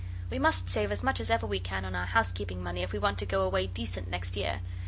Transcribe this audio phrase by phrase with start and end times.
[0.31, 2.97] We must save as much as ever we can on our housekeeping money if we
[2.97, 4.61] want to go away decent next year.